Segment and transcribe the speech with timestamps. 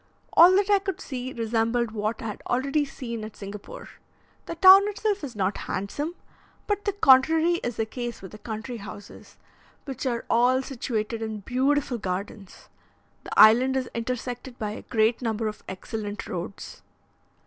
[0.33, 3.87] All that I could see resembled what I had already seen at Singapore.
[4.47, 6.15] The town itself is not handsome,
[6.65, 9.37] but the contrary is the case with the country houses,
[9.85, 12.67] which are all situated in beautiful gardens.
[13.25, 16.81] The island is intersected by a great number of excellent roads.